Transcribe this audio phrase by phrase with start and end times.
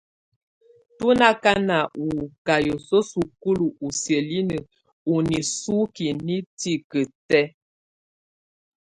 [0.97, 2.07] Tú nà kana ú
[2.45, 4.57] ká yǝsuǝ́ sokolo u siǝ́linǝ
[5.11, 7.47] ù nisukiǝ̀ ni tikǝ tɛ̀á.